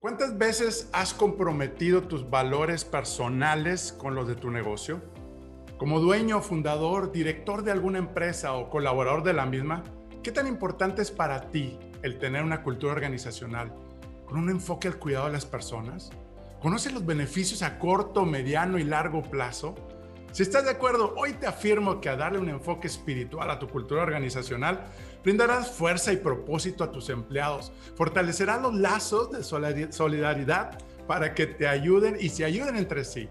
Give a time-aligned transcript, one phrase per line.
[0.00, 5.02] ¿Cuántas veces has comprometido tus valores personales con los de tu negocio?
[5.76, 9.82] Como dueño, fundador, director de alguna empresa o colaborador de la misma,
[10.22, 13.74] ¿qué tan importante es para ti el tener una cultura organizacional
[14.24, 16.10] con un enfoque al cuidado de las personas?
[16.62, 19.74] ¿Conoces los beneficios a corto, mediano y largo plazo?
[20.38, 23.66] Si estás de acuerdo, hoy te afirmo que a darle un enfoque espiritual a tu
[23.66, 24.84] cultura organizacional,
[25.24, 30.78] brindarás fuerza y propósito a tus empleados, fortalecerás los lazos de solidaridad
[31.08, 33.28] para que te ayuden y se ayuden entre sí.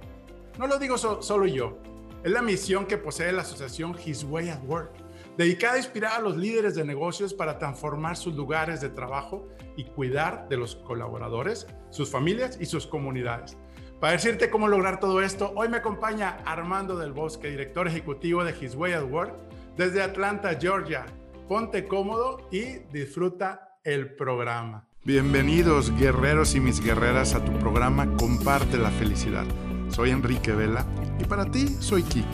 [0.59, 1.77] No lo digo solo yo,
[2.25, 4.91] es la misión que posee la asociación His Way at Work,
[5.37, 9.85] dedicada a inspirar a los líderes de negocios para transformar sus lugares de trabajo y
[9.85, 13.55] cuidar de los colaboradores, sus familias y sus comunidades.
[13.99, 18.53] Para decirte cómo lograr todo esto, hoy me acompaña Armando del Bosque, director ejecutivo de
[18.55, 19.33] His Way at Work,
[19.75, 21.03] desde Atlanta, Georgia.
[21.47, 24.85] Ponte cómodo y disfruta el programa.
[25.03, 29.45] Bienvenidos guerreros y mis guerreras a tu programa Comparte la Felicidad.
[29.89, 30.85] Soy Enrique Vela
[31.20, 32.27] y para ti soy Kik,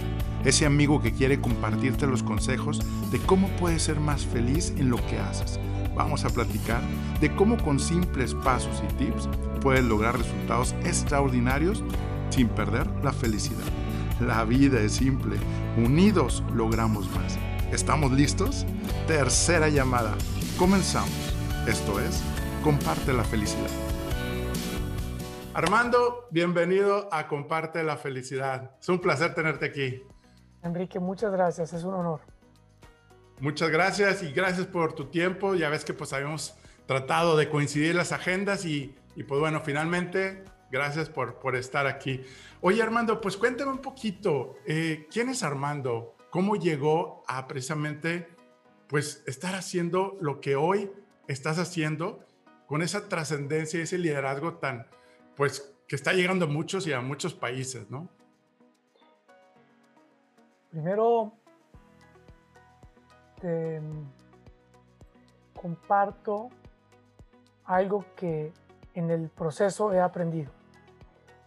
[0.43, 4.97] ese amigo que quiere compartirte los consejos de cómo puedes ser más feliz en lo
[4.97, 5.61] que haces.
[5.95, 6.81] Vamos a platicar
[7.21, 9.29] de cómo con simples pasos y tips
[9.63, 11.81] puedes lograr resultados extraordinarios
[12.29, 13.63] sin perder la felicidad.
[14.19, 15.37] La vida es simple,
[15.77, 17.39] unidos logramos más.
[17.71, 18.65] ¿Estamos listos?
[19.07, 20.15] Tercera llamada.
[20.59, 21.33] Comenzamos.
[21.65, 22.21] Esto es,
[22.61, 23.69] comparte la felicidad.
[25.53, 28.71] Armando, bienvenido a Comparte la Felicidad.
[28.81, 30.03] Es un placer tenerte aquí.
[30.61, 32.19] Enrique, muchas gracias, es un honor.
[33.39, 35.55] Muchas gracias y gracias por tu tiempo.
[35.55, 36.53] Ya ves que pues habíamos
[36.85, 42.21] tratado de coincidir las agendas y y pues bueno, finalmente, gracias por, por estar aquí.
[42.61, 46.15] Oye Armando, pues cuéntame un poquito, eh, ¿quién es Armando?
[46.29, 48.27] ¿Cómo llegó a precisamente
[48.87, 50.91] pues estar haciendo lo que hoy
[51.27, 52.25] estás haciendo
[52.67, 54.87] con esa trascendencia y ese liderazgo tan,
[55.35, 58.09] pues que está llegando a muchos y a muchos países, ¿no?
[60.71, 61.33] Primero,
[65.53, 66.49] comparto
[67.65, 68.51] algo que
[68.93, 70.51] en el proceso he aprendido.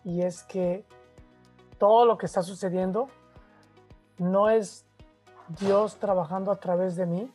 [0.04, 0.84] Y es que
[1.78, 3.08] todo lo que está sucediendo
[4.18, 4.84] no es
[5.60, 7.32] Dios trabajando a través de mí,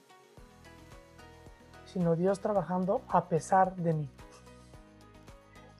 [1.86, 4.10] sino Dios trabajando a pesar de mí.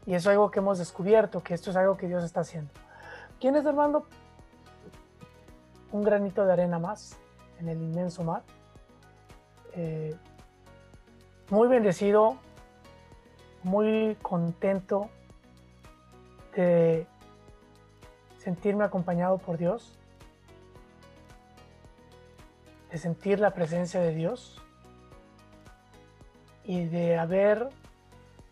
[0.06, 2.72] Y eso es algo que hemos descubierto, que esto es algo que Dios está haciendo.
[3.40, 4.06] ¿Quién es Armando?
[5.92, 7.18] Un granito de arena más
[7.60, 8.44] en el inmenso mar.
[9.74, 10.16] Eh,
[11.50, 12.38] muy bendecido
[13.64, 15.10] muy contento
[16.56, 17.08] de
[18.38, 19.98] sentirme acompañado por Dios,
[22.90, 24.62] de sentir la presencia de Dios
[26.64, 27.70] y de haber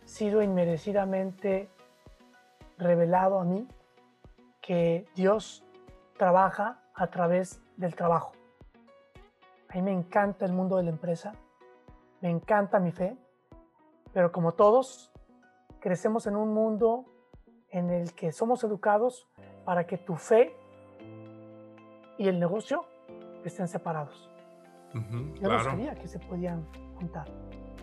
[0.04, 1.68] sido inmerecidamente
[2.78, 3.68] revelado a mí
[4.60, 5.64] que Dios
[6.16, 8.32] trabaja a través del trabajo.
[9.68, 11.32] A mí me encanta el mundo de la empresa,
[12.20, 13.16] me encanta mi fe,
[14.12, 15.12] pero como todos,
[15.80, 17.06] crecemos en un mundo
[17.70, 19.28] en el que somos educados
[19.64, 20.54] para que tu fe
[22.18, 22.84] y el negocio
[23.44, 24.28] estén separados.
[24.92, 26.66] Yo no sabía que se podían
[26.96, 27.26] juntar.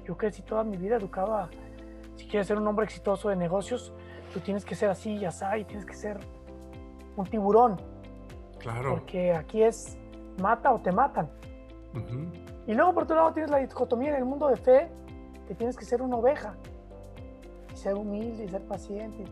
[0.05, 1.49] Yo crecí toda mi vida educado a,
[2.15, 3.93] si quieres ser un hombre exitoso de negocios,
[4.33, 6.19] tú tienes que ser así y así, y tienes que ser
[7.15, 7.77] un tiburón.
[8.59, 8.91] Claro.
[8.91, 9.97] Porque aquí es
[10.41, 11.29] mata o te matan.
[12.67, 14.89] Y luego por otro lado tienes la dicotomía en el mundo de fe
[15.47, 16.55] que tienes que ser una oveja
[17.73, 19.23] y ser humilde y ser paciente.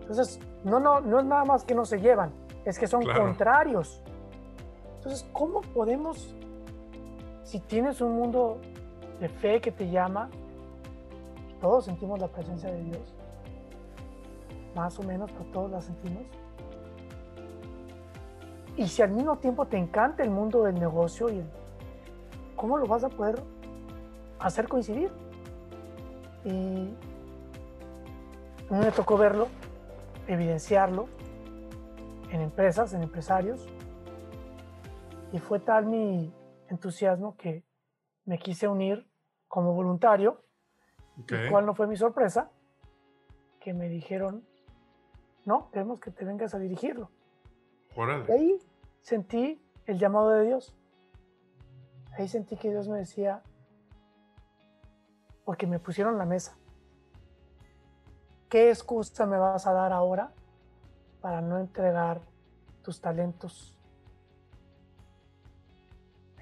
[0.00, 2.32] Entonces, no, no, no es nada más que no se llevan,
[2.64, 4.02] es que son contrarios.
[4.96, 6.34] Entonces, ¿cómo podemos,
[7.42, 8.60] si tienes un mundo
[9.20, 10.30] de fe que te llama,
[11.60, 13.14] todos sentimos la presencia de Dios,
[14.74, 16.22] más o menos, pero todos la sentimos.
[18.76, 21.42] Y si al mismo tiempo te encanta el mundo del negocio, y
[22.56, 23.42] ¿cómo lo vas a poder
[24.42, 25.10] hacer coincidir.
[26.44, 26.94] Y
[28.70, 29.48] a mí me tocó verlo,
[30.26, 31.08] evidenciarlo
[32.30, 33.66] en empresas, en empresarios.
[35.32, 36.32] Y fue tal mi
[36.68, 37.64] entusiasmo que
[38.24, 39.08] me quise unir
[39.48, 40.42] como voluntario,
[41.22, 41.50] okay.
[41.50, 42.50] cual no fue mi sorpresa,
[43.60, 44.44] que me dijeron,
[45.44, 47.10] no, queremos que te vengas a dirigirlo.
[48.28, 48.58] Y ahí
[49.00, 50.74] sentí el llamado de Dios.
[52.16, 53.42] Ahí sentí que Dios me decía,
[55.44, 56.56] porque me pusieron la mesa.
[58.48, 60.32] ¿Qué excusa me vas a dar ahora
[61.20, 62.20] para no entregar
[62.82, 63.78] tus talentos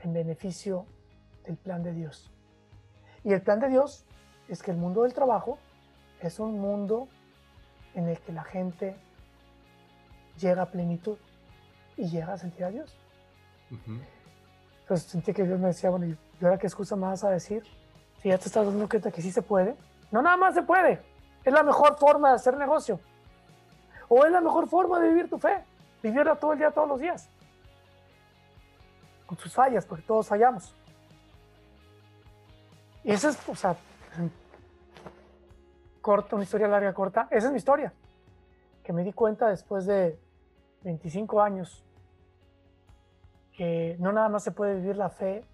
[0.03, 0.87] en beneficio
[1.45, 2.31] del plan de Dios?
[3.25, 4.05] Y el plan de Dios
[4.49, 5.59] es que el mundo del trabajo
[6.21, 7.09] es un mundo
[7.95, 8.97] en el que la gente
[10.39, 11.19] llega a plenitud
[11.97, 12.97] y llega a sentir a Dios.
[14.81, 17.63] Entonces sentí que Dios me decía, bueno, ¿y ahora qué excusa más a decir?
[18.23, 19.77] Si ya te estás dando cuenta que sí se puede.
[20.11, 21.01] No nada más se puede.
[21.45, 23.01] Es la mejor forma de hacer negocio.
[24.09, 25.65] O es la mejor forma de vivir tu fe.
[26.03, 27.29] Vivirla todo el día, todos los días.
[29.27, 30.75] Con sus fallas, porque todos fallamos.
[33.05, 33.77] Y esa es, o sea,
[36.03, 37.29] corta, una historia larga, corta.
[37.31, 37.93] Esa es mi historia.
[38.83, 40.19] Que me di cuenta después de
[40.83, 41.85] 25 años
[43.53, 45.45] que no nada más se puede vivir la fe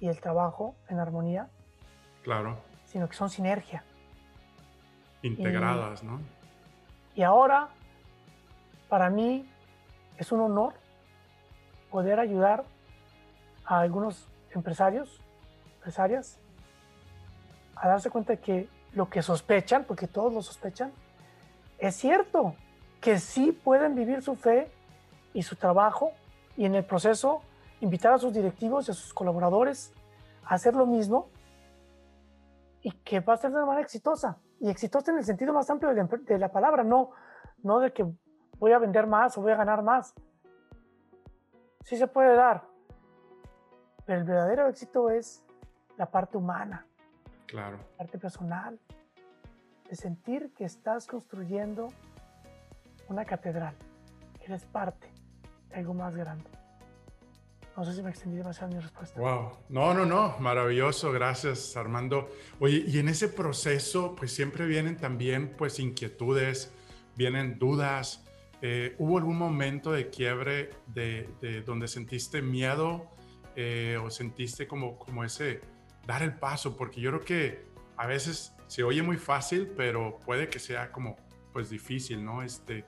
[0.00, 1.48] y el trabajo en armonía.
[2.22, 2.58] Claro.
[2.86, 3.84] Sino que son sinergia.
[5.22, 6.20] Integradas, ¿no?
[7.14, 7.68] Y ahora,
[8.88, 9.48] para mí,
[10.16, 10.74] es un honor
[11.90, 12.64] poder ayudar
[13.64, 15.20] a algunos empresarios,
[15.76, 16.38] empresarias,
[17.76, 20.92] a darse cuenta de que lo que sospechan, porque todos lo sospechan,
[21.78, 22.54] es cierto,
[23.00, 24.70] que sí pueden vivir su fe
[25.32, 26.12] y su trabajo
[26.56, 27.42] y en el proceso
[27.80, 29.92] invitar a sus directivos y a sus colaboradores
[30.44, 31.30] a hacer lo mismo
[32.82, 34.38] y que va a ser de una manera exitosa.
[34.58, 37.10] Y exitosa en el sentido más amplio de la, palabra, no,
[37.62, 38.06] no de que
[38.58, 40.14] voy a vender más o voy a ganar más.
[41.84, 42.64] Sí se puede dar,
[44.04, 45.42] pero el verdadero éxito es
[45.96, 46.86] la parte humana,
[47.46, 47.78] claro.
[47.78, 48.78] la parte personal,
[49.88, 51.88] de sentir que estás construyendo
[53.08, 53.74] una catedral,
[54.38, 55.10] que eres parte
[55.70, 56.59] de algo más grande.
[57.80, 59.18] No sé si me extendí demasiado mi respuesta.
[59.18, 62.28] Wow, no, no, no, maravilloso, gracias Armando.
[62.58, 66.74] Oye, y en ese proceso, pues siempre vienen también, pues inquietudes,
[67.16, 68.26] vienen dudas.
[68.60, 73.08] Eh, ¿Hubo algún momento de quiebre de, donde sentiste miedo
[73.56, 75.62] eh, o sentiste como, como ese
[76.06, 76.76] dar el paso?
[76.76, 77.64] Porque yo creo que
[77.96, 81.16] a veces se oye muy fácil, pero puede que sea como
[81.54, 82.42] pues difícil, ¿no?
[82.42, 82.84] Este,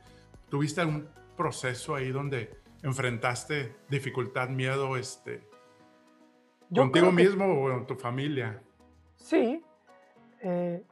[0.51, 5.49] ¿Tuviste algún proceso ahí donde enfrentaste dificultad, miedo, este,
[6.75, 8.63] contigo mismo o en tu familia?
[9.17, 9.65] Sí.
[10.41, 10.85] Eh,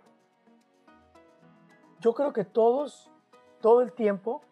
[2.01, 3.11] yo creo que todos,
[3.61, 4.43] todo el tiempo,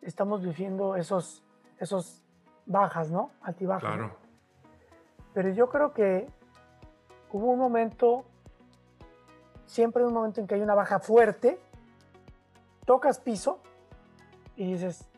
[0.00, 1.42] estamos viviendo esos,
[1.78, 2.22] esos
[2.66, 3.30] bajas, ¿no?
[3.42, 3.82] Altibajas.
[3.82, 4.16] Claro.
[5.32, 6.28] Pero yo creo que
[7.32, 8.24] hubo un momento,
[9.66, 11.58] siempre hay un momento en que hay una baja fuerte,
[12.84, 13.58] tocas piso
[14.56, 15.10] y dices,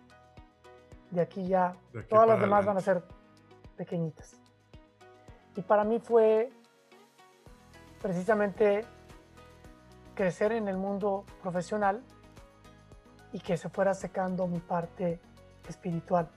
[1.10, 1.74] de aquí ya,
[2.08, 3.02] todas las demás van a ser
[3.76, 4.36] pequeñitas.
[5.54, 6.50] Y para mí fue
[8.02, 8.84] precisamente
[10.14, 12.02] crecer en el mundo profesional
[13.32, 15.20] y que se fuera secando mi parte
[15.68, 16.28] espiritual.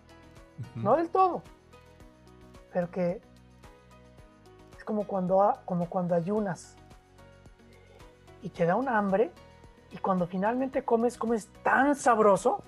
[0.75, 1.41] No del todo,
[2.73, 3.21] pero que
[4.77, 6.75] es como cuando, como cuando ayunas
[8.41, 9.31] y te da un hambre
[9.91, 12.61] y cuando finalmente comes, comes tan sabroso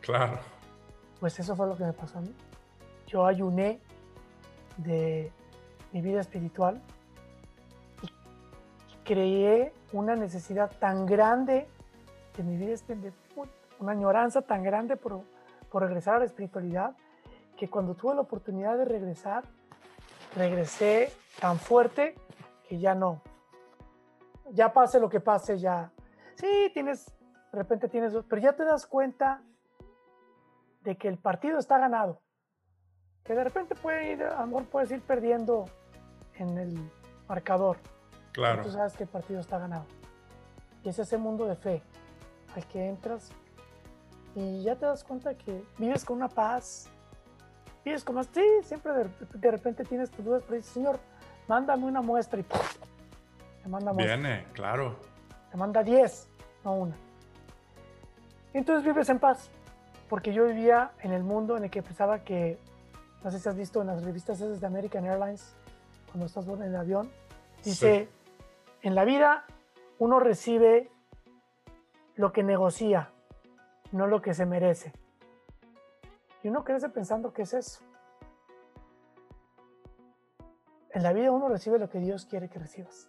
[0.00, 0.38] Claro.
[1.20, 2.34] Pues eso fue lo que me pasó a mí.
[3.06, 3.80] Yo ayuné
[4.76, 5.32] de
[5.92, 6.80] mi vida espiritual
[8.02, 8.08] y,
[9.04, 11.66] creé una necesidad tan grande
[12.36, 13.48] de mi vida espiritual,
[13.80, 15.22] una añoranza tan grande por,
[15.70, 16.94] por regresar a la espiritualidad,
[17.56, 19.44] que cuando tuve la oportunidad de regresar,
[20.36, 21.10] regresé
[21.40, 22.14] tan fuerte
[22.68, 23.20] que ya no.
[24.52, 25.90] Ya pase lo que pase, ya.
[26.36, 27.06] Sí, tienes,
[27.52, 29.42] de repente tienes, pero ya te das cuenta
[30.80, 32.20] de que el partido está ganado.
[33.24, 35.66] Que de repente puede ir, a lo puedes ir perdiendo
[36.34, 36.90] en el
[37.28, 37.78] marcador.
[38.32, 38.62] Claro.
[38.62, 39.84] tú sabes que el partido está ganado.
[40.84, 41.82] Y es ese mundo de fe
[42.54, 43.32] al que entras
[44.34, 46.88] y ya te das cuenta que vives con una paz.
[47.84, 51.00] Vives como, sí, siempre de, repente tienes tus dudas, pero dices, Señor,
[51.48, 54.16] mándame una muestra y te manda muestra.
[54.16, 54.96] Viene, claro.
[55.50, 56.28] Te manda 10,
[56.64, 56.94] no una.
[58.52, 59.50] Entonces vives en paz
[60.08, 62.58] porque yo vivía en el mundo en el que pensaba que,
[63.22, 65.54] no sé si has visto en las revistas de American Airlines,
[66.06, 67.10] cuando estás en el avión,
[67.62, 68.08] dice,
[68.82, 69.44] en la vida
[69.98, 70.90] uno recibe
[72.14, 73.10] lo que negocia,
[73.92, 74.92] no lo que se merece.
[76.42, 77.80] Y uno crece pensando que es eso.
[80.90, 83.08] En la vida uno recibe lo que Dios quiere que recibas.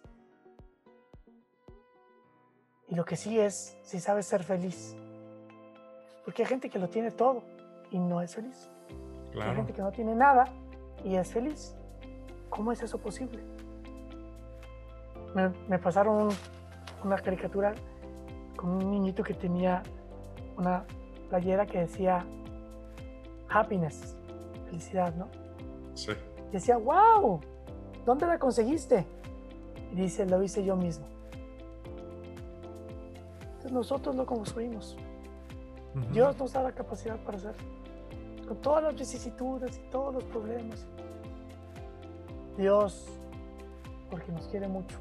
[2.88, 4.96] Y lo que sí es, si sabes ser feliz.
[6.24, 7.42] Porque hay gente que lo tiene todo
[7.90, 8.70] y no es feliz.
[9.34, 10.44] Hay gente que no tiene nada
[11.04, 11.74] y es feliz.
[12.48, 13.40] ¿Cómo es eso posible?
[15.68, 16.28] Me, pasaron
[17.04, 17.74] una caricatura
[18.56, 19.82] con un niñito que tenía
[20.56, 20.84] una
[21.28, 22.24] playera que decía
[23.48, 24.16] happiness,
[24.66, 25.28] felicidad, ¿no?
[25.94, 26.12] Sí.
[26.48, 27.40] Y decía, wow,
[28.04, 29.06] ¿dónde la conseguiste?
[29.92, 31.06] Y dice, lo hice yo mismo.
[33.42, 34.96] Entonces nosotros lo construimos.
[36.12, 37.62] Dios nos da la capacidad para hacerlo.
[38.46, 40.86] Con todas las vicisitudes y todos los problemas.
[42.56, 43.06] Dios,
[44.10, 44.98] porque nos quiere mucho,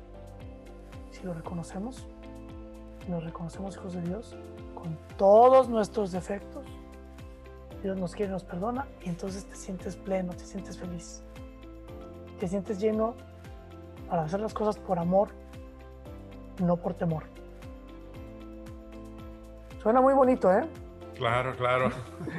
[1.12, 2.06] si lo reconocemos,
[3.08, 4.36] nos reconocemos hijos de Dios,
[4.76, 6.66] con todos nuestros defectos,
[7.82, 11.24] Dios nos quiere, nos perdona y entonces te sientes pleno, te sientes feliz.
[12.40, 13.16] Te sientes lleno
[14.10, 15.30] para hacer las cosas por amor,
[16.62, 17.24] no por temor.
[19.82, 20.68] Suena muy bonito, ¿eh?
[21.16, 21.92] Claro, claro.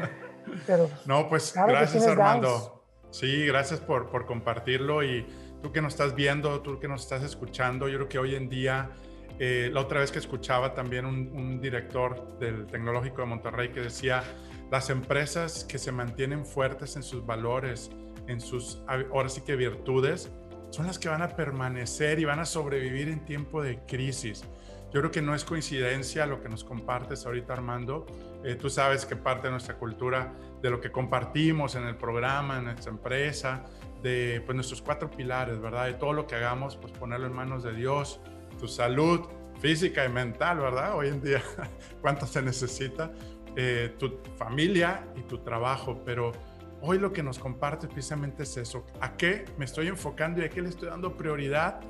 [0.66, 2.82] Pero, no, pues gracias Armando.
[3.10, 5.26] Sí, gracias por, por compartirlo y
[5.62, 8.48] tú que nos estás viendo, tú que nos estás escuchando, yo creo que hoy en
[8.48, 8.90] día,
[9.38, 13.80] eh, la otra vez que escuchaba también un, un director del Tecnológico de Monterrey que
[13.80, 14.22] decía,
[14.70, 17.90] las empresas que se mantienen fuertes en sus valores,
[18.28, 20.30] en sus, ahora sí que virtudes,
[20.70, 24.44] son las que van a permanecer y van a sobrevivir en tiempo de crisis.
[24.92, 28.06] Yo creo que no es coincidencia lo que nos compartes ahorita, Armando.
[28.42, 32.58] Eh, tú sabes que parte de nuestra cultura, de lo que compartimos en el programa,
[32.58, 33.64] en nuestra empresa,
[34.02, 35.86] de pues, nuestros cuatro pilares, ¿verdad?
[35.86, 38.20] De todo lo que hagamos, pues ponerlo en manos de Dios,
[38.58, 39.20] tu salud
[39.60, 40.96] física y mental, ¿verdad?
[40.96, 41.42] Hoy en día,
[42.00, 43.12] ¿cuánto se necesita?
[43.54, 46.32] Eh, tu familia y tu trabajo, pero
[46.80, 50.48] hoy lo que nos comparte precisamente es eso, a qué me estoy enfocando y a
[50.48, 51.80] qué le estoy dando prioridad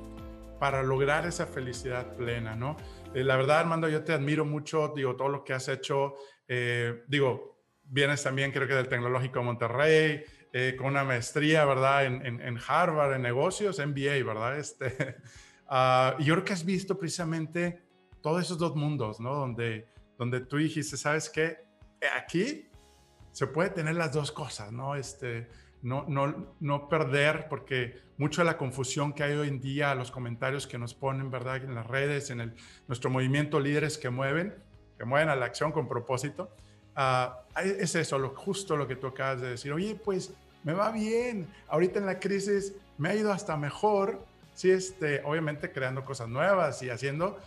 [0.60, 2.76] para lograr esa felicidad plena, ¿no?
[3.14, 6.14] Eh, la verdad, Armando, yo te admiro mucho, digo, todo lo que has hecho,
[6.46, 10.24] eh, digo, vienes también creo que del Tecnológico de Monterrey,
[10.78, 12.06] con una maestría, ¿verdad?
[12.06, 14.58] En, en, Harvard, en negocios, MBA, ¿verdad?
[14.58, 15.16] Este,
[15.70, 17.82] uh, yo creo que has visto precisamente
[18.20, 19.32] todos esos dos mundos, ¿no?
[19.34, 19.86] Donde
[20.20, 21.64] donde tú dijiste, ¿sabes qué?
[22.14, 22.68] Aquí
[23.32, 24.94] se puede tener las dos cosas, ¿no?
[24.94, 25.48] Este,
[25.80, 30.10] no, no, no perder, porque mucho de la confusión que hay hoy en día, los
[30.10, 31.56] comentarios que nos ponen, ¿verdad?
[31.64, 32.52] En las redes, en el,
[32.86, 34.54] nuestro movimiento líderes que mueven,
[34.98, 36.54] que mueven a la acción con propósito,
[36.98, 39.72] uh, es eso, lo, justo lo que tú acabas de decir.
[39.72, 40.34] Oye, pues
[40.64, 44.22] me va bien, ahorita en la crisis me ha ido hasta mejor,
[44.52, 47.38] sí, este, obviamente creando cosas nuevas y haciendo,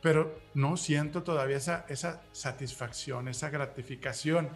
[0.00, 4.48] pero no siento todavía esa, esa satisfacción, esa gratificación.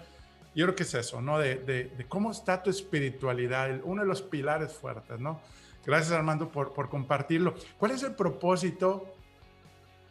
[0.54, 1.38] Yo creo que es eso, ¿no?
[1.38, 5.40] De, de, cómo está tu espiritualidad, uno de los pilares fuertes, ¿no?
[5.84, 7.54] Gracias Armando por, por compartirlo.
[7.78, 9.06] ¿Cuál es el propósito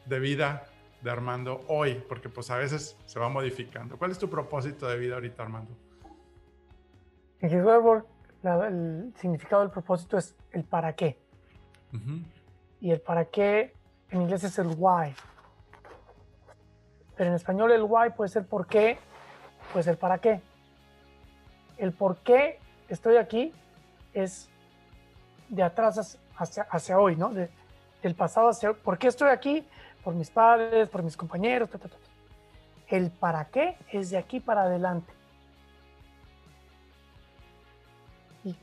[0.06, 0.66] de vida
[1.02, 2.04] de Armando hoy?
[2.10, 3.98] Porque pues a veces se va modificando.
[3.98, 5.72] ¿Cuál es tu propósito de vida ahorita, Armando?
[7.40, 7.68] En Jesús
[8.44, 11.18] el significado del propósito es el para qué.
[12.80, 13.74] Y el para qué
[14.10, 15.14] en inglés es el why.
[17.16, 18.98] Pero en español el why puede ser por qué,
[19.72, 20.42] puede ser para qué.
[21.78, 22.60] El por qué
[22.90, 23.54] estoy aquí
[24.14, 24.50] es
[25.50, 27.32] de atrás hacia, hacia hoy, ¿no?
[27.32, 29.68] del pasado hacia ¿Por qué estoy aquí?
[30.04, 31.70] Por mis padres, por mis compañeros.
[32.88, 35.14] El para qué es de aquí para adelante.
[38.44, 38.56] Y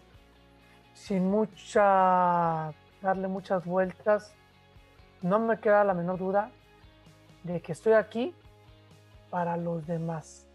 [0.95, 4.35] sin mucha, darle muchas vueltas,
[5.23, 6.51] no me queda la menor duda
[7.45, 8.35] de que estoy aquí
[9.31, 10.48] para los demás.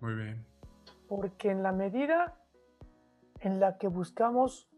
[0.00, 0.46] Muy bien.
[1.08, 2.34] Porque en la medida
[3.40, 4.68] en la que buscamos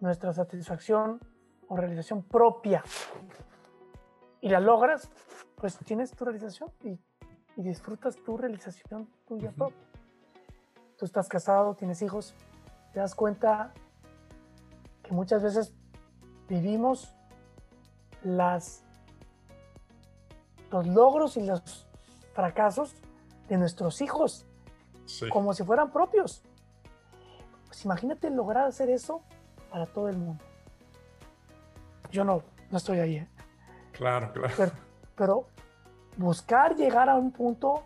[0.00, 1.20] nuestra satisfacción
[1.68, 2.82] o realización propia
[4.40, 5.10] y la logras,
[5.56, 6.98] pues tienes tu realización y,
[7.56, 9.86] disfrutas tu realización tuya propia.
[10.96, 12.34] Tú estás casado, tienes hijos,
[12.94, 13.74] te das cuenta
[15.02, 15.74] que muchas veces
[16.48, 17.14] vivimos
[18.22, 18.82] las,
[20.70, 21.86] los logros y los
[22.32, 22.94] fracasos
[23.50, 24.46] de nuestros hijos
[25.30, 26.42] como si fueran propios.
[27.66, 29.22] Pues imagínate lograr hacer eso
[29.70, 30.42] para todo el mundo.
[32.10, 33.16] Yo no, no estoy ahí.
[33.16, 33.28] ¿eh?
[33.92, 34.54] Claro, claro.
[34.56, 34.72] Pero,
[35.16, 35.46] pero,
[36.16, 37.84] buscar llegar a un punto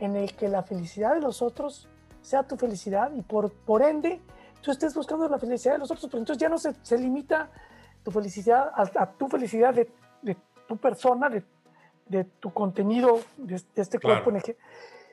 [0.00, 1.88] en el que la felicidad de los otros
[2.22, 4.20] sea tu felicidad y por, por ende
[4.62, 7.50] tú estés buscando la felicidad de los otros, pero entonces ya no se, se limita
[8.02, 9.90] tu felicidad, a, tu felicidad de,
[10.66, 14.36] tu persona, de, tu contenido, de, este cuerpo, en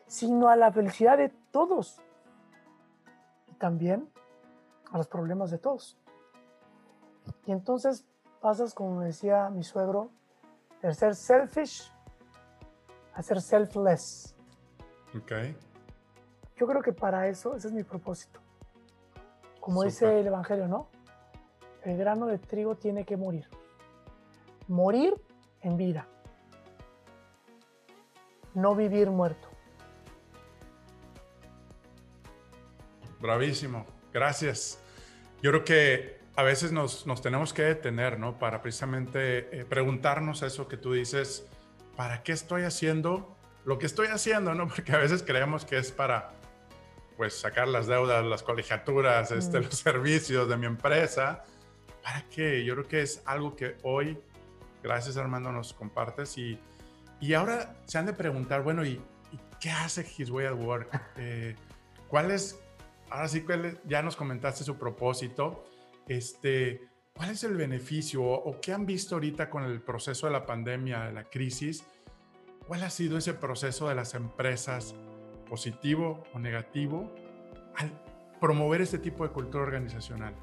[0.09, 2.01] sino a la felicidad de todos.
[3.47, 4.11] Y también
[4.91, 5.97] a los problemas de todos.
[7.45, 8.05] Y entonces
[8.41, 10.09] pasas, como decía mi suegro,
[10.81, 11.89] de ser selfish
[13.13, 14.35] a ser selfless.
[15.15, 15.31] Ok.
[16.57, 18.41] Yo creo que para eso, ese es mi propósito.
[19.61, 20.87] Como dice el Evangelio, ¿no?
[21.83, 23.47] el grano de trigo tiene que morir.
[24.67, 25.13] Morir
[25.61, 26.07] en vida.
[28.53, 29.48] No vivir muerto.
[33.19, 33.85] Bravísimo.
[34.13, 34.79] Gracias.
[35.41, 38.39] Yo creo que a veces nos, nos tenemos que detener, ¿no?
[38.39, 41.45] Para precisamente eh, preguntarnos eso que tú dices,
[41.95, 43.35] ¿para qué estoy haciendo
[43.65, 44.67] lo que estoy haciendo, ¿no?
[44.75, 46.31] Porque a veces creemos que es para,
[47.17, 49.63] pues, sacar las deudas, las colegiaturas, este, mm.
[49.63, 51.43] los servicios de mi empresa.
[52.03, 52.63] ¿Para qué?
[52.63, 54.17] Yo creo que es algo que hoy,
[54.81, 56.59] gracias Armando, nos compartes y,
[57.19, 59.01] y ahora se han de preguntar, bueno, ¿y,
[59.59, 61.01] qué hace His Way at Work?
[61.17, 61.55] Eh,
[62.07, 62.57] ¿Cuál es,
[63.09, 63.45] ahora sí,
[63.85, 65.63] ya nos comentaste su propósito,
[66.07, 66.81] este,
[67.13, 71.05] ¿cuál es el beneficio o, qué han visto ahorita con el proceso de la pandemia,
[71.05, 71.85] de la crisis?
[72.67, 74.95] ¿Cuál ha sido ese proceso de las empresas,
[75.47, 77.11] positivo o negativo,
[77.75, 77.91] al
[78.39, 80.35] promover este tipo de cultura organizacional?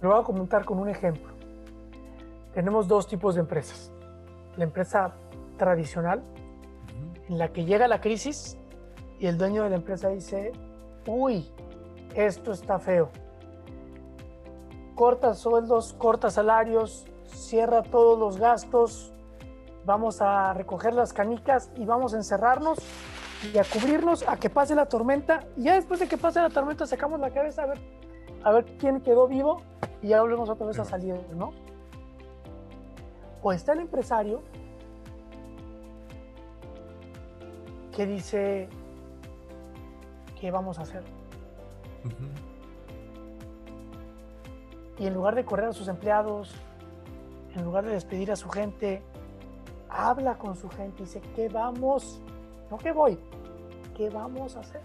[0.00, 1.34] Lo voy a comentar con un ejemplo.
[2.54, 3.92] Tenemos dos tipos de empresas.
[4.56, 5.14] La empresa
[5.58, 6.22] tradicional,
[7.28, 8.56] en la que llega la crisis
[9.18, 10.52] y el dueño de la empresa dice,
[11.06, 11.50] uy,
[12.14, 13.10] esto está feo.
[14.94, 19.12] Corta sueldos, corta salarios, cierra todos los gastos,
[19.84, 22.78] vamos a recoger las canicas y vamos a encerrarnos
[23.52, 25.46] y a cubrirnos a que pase la tormenta.
[25.56, 27.78] Y ya después de que pase la tormenta sacamos la cabeza a ver,
[28.44, 29.62] a ver quién quedó vivo
[30.02, 31.52] y ya volvemos otra vez a salir, ¿no?
[33.42, 34.42] O está el empresario
[37.96, 38.68] que dice,
[40.40, 41.04] ¿qué vamos a hacer?
[44.98, 46.54] Y en lugar de correr a sus empleados,
[47.54, 49.02] en lugar de despedir a su gente,
[49.88, 52.20] habla con su gente y dice, ¿qué vamos?
[52.70, 53.18] No que voy,
[53.96, 54.82] ¿qué vamos a hacer?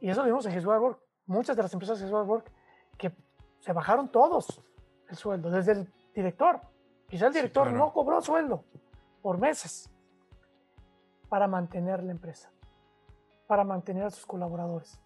[0.00, 1.00] Y eso lo vimos en Jesús Work.
[1.26, 2.50] Muchas de las empresas de Jesús Work
[2.96, 3.12] que
[3.60, 4.62] se bajaron todos
[5.08, 6.60] el sueldo, desde el director.
[7.08, 8.64] Quizá el director no cobró sueldo
[9.22, 9.90] por meses
[11.28, 12.50] para mantener la empresa,
[13.48, 15.00] para mantener a sus colaboradores.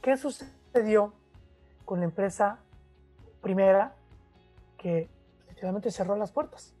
[0.00, 1.14] ¿Qué sucedió
[1.84, 2.58] con la empresa
[3.40, 3.94] primera
[4.76, 5.08] que
[5.62, 6.74] realmente cerró las puertas.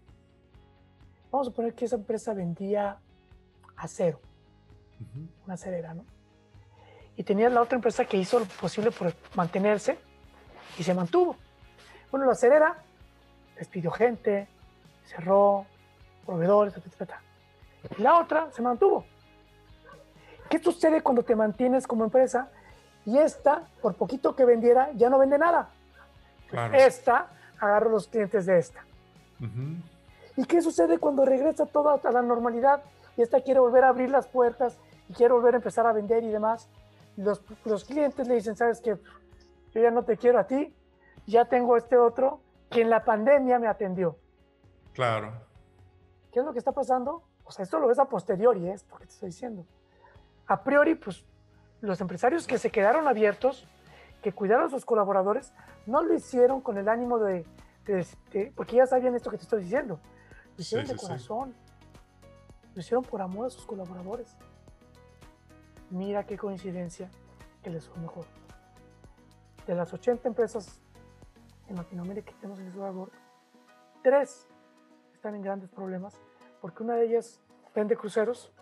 [1.30, 2.98] Vamos a suponer que esa empresa vendía
[3.76, 4.20] acero,
[5.44, 6.04] una acerera, ¿no?
[7.16, 9.98] Y tenía la otra empresa que hizo lo posible por mantenerse
[10.78, 11.36] y se mantuvo.
[12.10, 12.82] Bueno, la acerera
[13.56, 14.48] despidió gente,
[15.04, 15.64] cerró
[16.26, 17.12] proveedores, etc.
[17.96, 19.04] Y la otra se mantuvo.
[20.52, 22.50] ¿Qué sucede cuando te mantienes como empresa
[23.06, 25.70] y esta, por poquito que vendiera, ya no vende nada?
[26.74, 28.84] Esta agarro los clientes de esta.
[30.36, 32.82] ¿Y qué sucede cuando regresa todo a la normalidad
[33.16, 34.76] y esta quiere volver a abrir las puertas
[35.08, 36.68] y quiere volver a empezar a vender y demás?
[37.16, 38.98] Los, los clientes le dicen, ¿sabes qué?
[39.72, 40.70] Yo ya no te quiero a ti,
[41.26, 44.18] ya tengo este otro que en la pandemia me atendió.
[44.92, 45.32] Claro.
[46.30, 47.22] ¿Qué es lo que está pasando?
[47.42, 49.64] O sea, esto lo ves a posteriori, esto que te estoy diciendo.
[50.46, 51.24] A priori, pues
[51.80, 53.66] los empresarios que se quedaron abiertos
[54.22, 55.52] que cuidaron a sus colaboradores,
[55.84, 57.44] no lo hicieron con el ánimo de,
[58.54, 59.98] porque ya sabían esto que te estoy diciendo,
[60.56, 61.54] lo hicieron de corazón,
[62.72, 64.36] lo hicieron por amor a sus colaboradores.
[65.90, 67.10] Mira qué coincidencia
[67.62, 68.24] que les fue mejor.
[69.66, 70.80] De las 80 empresas
[71.68, 73.12] en Latinoamérica que tenemos en Work,
[74.02, 74.46] tres
[75.12, 76.16] están en grandes problemas
[76.60, 77.40] porque una de ellas
[77.74, 78.52] vende cruceros,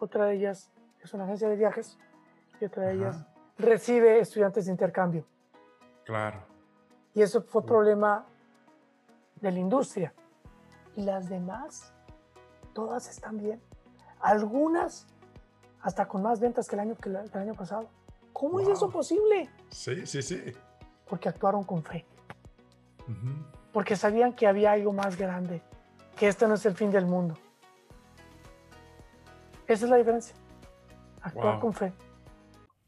[0.00, 0.70] otra de ellas
[1.02, 1.98] es una agencia de viajes
[2.60, 3.24] y otra de ellas
[3.58, 5.24] recibe estudiantes de intercambio.
[6.04, 6.42] Claro.
[7.14, 8.26] Y eso fue problema
[9.36, 10.12] de la industria.
[10.96, 11.92] Y las demás,
[12.72, 13.60] todas están bien.
[14.20, 15.06] Algunas
[15.82, 17.88] hasta con más ventas que el año, que el año pasado.
[18.32, 19.50] ¿Cómo es eso posible?
[19.70, 20.52] Sí, sí, sí.
[21.08, 22.06] Porque actuaron con fe.
[23.72, 25.62] Porque sabían que había algo más grande,
[26.16, 27.36] que esto no es el fin del mundo.
[29.66, 30.34] Esa es la diferencia.
[31.22, 31.92] Actuar con fe.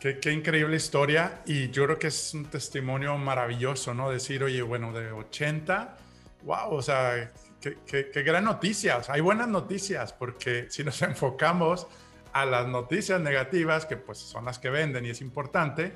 [0.00, 4.10] Qué, qué, increíble historia y yo creo que es un testimonio maravilloso, ¿no?
[4.10, 5.98] Decir, oye, bueno, de 80
[6.42, 8.98] wow, o sea, qué, gran noticia.
[8.98, 11.86] O sea, hay buenas noticias porque si nos enfocamos
[12.32, 15.94] a las noticias negativas, que pues son las que venden y es importante,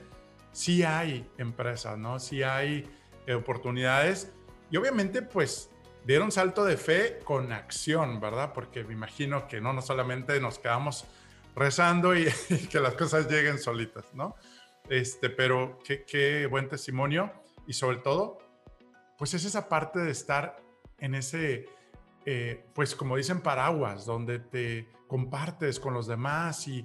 [0.53, 2.19] sí hay empresas, ¿no?
[2.19, 2.88] Sí hay
[3.27, 4.33] eh, oportunidades
[4.71, 5.71] y obviamente pues
[6.05, 8.53] dieron salto de fe con acción, ¿verdad?
[8.53, 11.07] Porque me imagino que no, no solamente nos quedamos
[11.55, 12.27] rezando y,
[12.71, 14.37] que las cosas lleguen solitas, ¿no?
[14.88, 17.33] Este, pero qué, qué buen testimonio
[17.67, 18.38] y sobre todo,
[19.17, 20.57] pues es esa parte de estar
[20.99, 21.67] en ese,
[22.27, 26.85] eh, pues como dicen, paraguas, donde te compartes con los demás y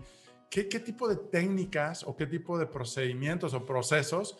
[0.49, 4.37] qué, qué tipo de técnicas o qué tipo de procedimientos o procesos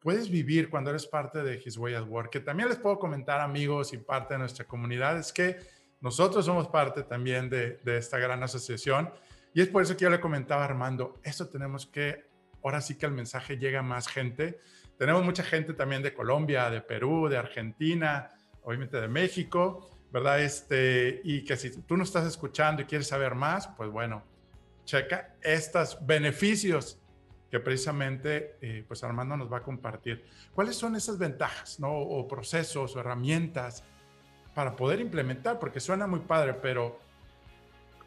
[0.00, 2.30] puedes vivir cuando eres parte de His Way at Work.
[2.30, 5.58] Que también les puedo comentar, amigos y parte de nuestra comunidad, es que
[6.00, 9.12] nosotros somos parte también de, de esta gran asociación
[9.54, 12.26] y es por eso que yo le comentaba a Armando, eso tenemos que,
[12.62, 14.60] ahora sí que el mensaje llega a más gente.
[14.96, 18.30] Tenemos mucha gente también de Colombia, de Perú, de Argentina,
[18.62, 20.40] obviamente de México, ¿verdad?
[20.40, 24.22] Este, y que si tú no estás escuchando y quieres saber más, pues bueno,
[24.84, 27.00] checa estos beneficios
[27.50, 30.24] que precisamente eh, pues Armando nos va a compartir.
[30.54, 31.92] ¿Cuáles son esas ventajas, no?
[31.92, 33.82] O procesos o herramientas
[34.54, 37.00] para poder implementar, porque suena muy padre, pero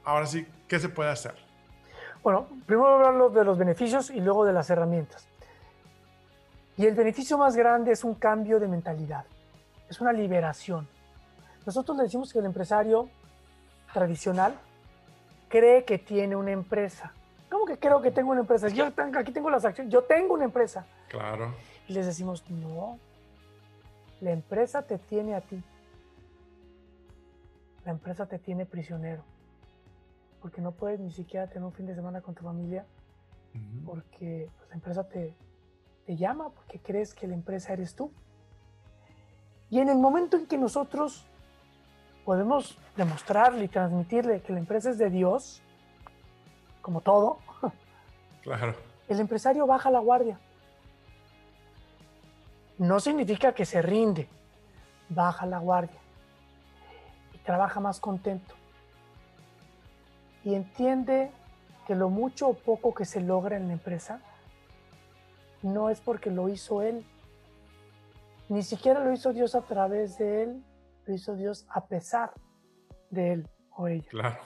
[0.03, 1.35] ahora sí, ¿qué se puede hacer?
[2.23, 5.27] Bueno, primero hablar de los beneficios y luego de las herramientas.
[6.77, 9.25] Y el beneficio más grande es un cambio de mentalidad,
[9.89, 10.87] es una liberación.
[11.65, 13.09] Nosotros le decimos que el empresario
[13.93, 14.55] tradicional
[15.49, 17.13] cree que tiene una empresa.
[17.49, 18.69] ¿Cómo que creo que tengo una empresa?
[18.69, 20.85] Yo tengo, aquí tengo las acciones, yo tengo una empresa.
[21.09, 21.53] Claro.
[21.87, 22.97] Y les decimos, no,
[24.21, 25.61] la empresa te tiene a ti.
[27.85, 29.23] La empresa te tiene prisionero
[30.43, 32.85] porque no puedes ni siquiera tener un fin de semana con tu familia,
[33.85, 35.33] porque pues, la empresa te,
[36.05, 38.11] te llama, porque crees que la empresa eres tú.
[39.69, 41.25] Y en el momento en que nosotros
[42.25, 45.61] podemos demostrarle y transmitirle que la empresa es de Dios,
[46.81, 47.37] como todo,
[48.43, 48.75] claro.
[49.07, 50.37] el empresario baja la guardia.
[52.77, 54.27] No significa que se rinde,
[55.07, 56.01] baja la guardia
[57.33, 58.55] y trabaja más contento
[60.43, 61.31] y entiende
[61.87, 64.21] que lo mucho o poco que se logra en la empresa
[65.61, 67.05] no es porque lo hizo él,
[68.49, 70.63] ni siquiera lo hizo Dios a través de él,
[71.05, 72.33] lo hizo Dios a pesar
[73.09, 74.09] de él o ella.
[74.09, 74.39] Claro.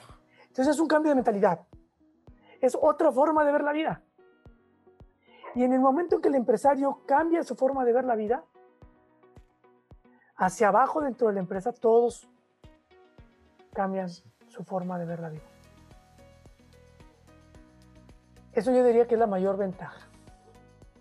[0.46, 1.60] Entonces es un cambio de mentalidad,
[2.60, 4.02] es otra forma de ver la vida.
[5.54, 8.44] Y en el momento en que el empresario cambia su forma de ver la vida,
[10.36, 12.28] hacia abajo dentro de la empresa todos
[13.72, 15.47] cambian su forma de ver la vida.
[18.58, 20.08] Eso yo diría que es la mayor ventaja,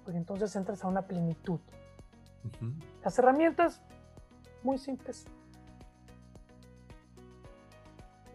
[0.03, 1.59] porque entonces entras a una plenitud.
[3.03, 3.81] Las herramientas,
[4.61, 5.25] muy simples.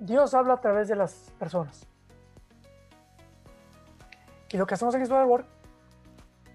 [0.01, 1.87] Dios habla a través de las personas.
[4.51, 5.47] Y lo que hacemos en Israel Work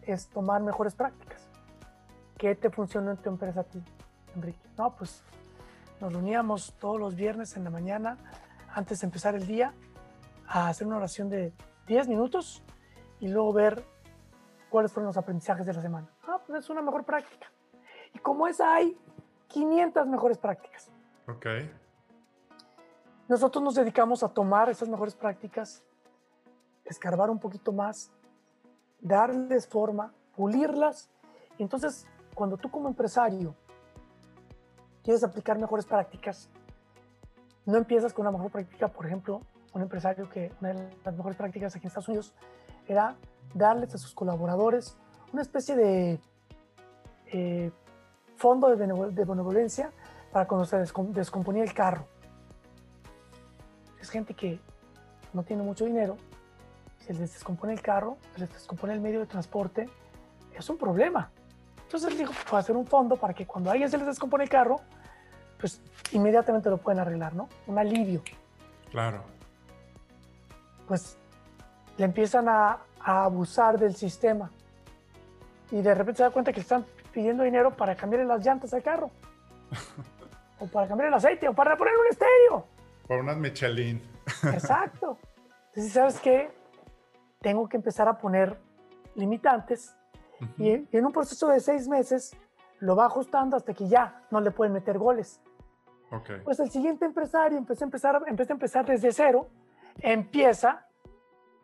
[0.01, 1.47] es tomar mejores prácticas.
[2.37, 3.81] ¿Qué te funcionó en tu empresa a ti,
[4.35, 4.59] Enrique?
[4.77, 5.23] No, pues
[6.01, 8.17] nos reuníamos todos los viernes en la mañana,
[8.75, 9.73] antes de empezar el día,
[10.45, 11.53] a hacer una oración de
[11.87, 12.63] 10 minutos
[13.19, 13.83] y luego ver
[14.69, 16.07] cuáles fueron los aprendizajes de la semana.
[16.27, 17.51] Ah, pues es una mejor práctica.
[18.13, 18.97] Y como esa hay
[19.47, 20.91] 500 mejores prácticas.
[21.27, 21.45] Ok.
[23.27, 25.83] Nosotros nos dedicamos a tomar esas mejores prácticas,
[26.85, 28.11] escarbar un poquito más,
[29.01, 31.09] darles forma, pulirlas.
[31.57, 33.55] Y entonces, cuando tú como empresario
[35.03, 36.49] quieres aplicar mejores prácticas,
[37.65, 39.41] no empiezas con una mejor práctica, por ejemplo,
[39.73, 42.33] un empresario que una de las mejores prácticas aquí en Estados Unidos
[42.87, 43.15] era
[43.53, 44.97] darles a sus colaboradores
[45.33, 46.19] una especie de
[47.27, 47.71] eh,
[48.37, 48.75] fondo de,
[49.25, 49.91] benevolencia
[50.31, 52.05] para cuando se descomponía el carro.
[53.99, 54.59] Es gente que
[55.33, 56.17] no tiene mucho dinero,
[56.99, 59.89] se les descompone el carro, se les descompone el medio de transporte,
[60.53, 61.29] es un problema.
[61.83, 64.43] Entonces les dijo, pues hacer un fondo para que cuando a alguien se les descompone
[64.43, 64.81] el carro,
[65.59, 67.49] pues inmediatamente lo pueden arreglar, ¿no?
[67.65, 68.21] Un alivio.
[68.91, 69.36] Claro
[70.87, 71.17] pues
[71.97, 74.51] le empiezan a, abusar del sistema.
[75.71, 78.83] Y de repente se da cuenta que están pidiendo dinero para cambiar las llantas al
[78.83, 79.11] carro.
[80.59, 82.65] o para cambiar el aceite, o para poner un estéreo.
[83.07, 84.01] Por unas Michelin.
[84.51, 85.17] Exacto.
[85.69, 86.51] Entonces, ¿sabes qué?
[87.39, 88.57] Tengo que empezar a poner
[89.15, 89.95] limitantes
[90.57, 92.35] y, en un proceso de seis meses
[92.79, 95.41] lo va ajustando hasta que ya no le pueden meter goles.
[96.11, 96.41] Okay.
[96.43, 99.47] Pues el siguiente empresario empezó a empezar, empezó a empezar desde cero
[100.01, 100.87] empieza